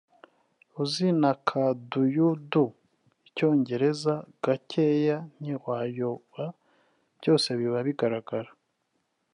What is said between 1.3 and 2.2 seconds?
ka Do